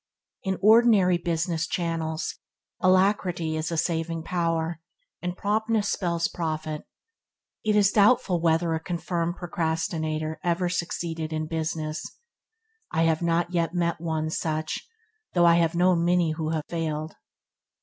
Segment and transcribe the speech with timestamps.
[0.41, 2.39] In ordinary business channels,
[2.79, 4.81] alacrity is a saving power,
[5.21, 6.87] and promptness spells profit.
[7.63, 12.03] It is doubtful whether a confirmed procrastinator ever succeeded in business.
[12.91, 14.87] I have not yet met one such,
[15.35, 17.15] though I have known many who have failed.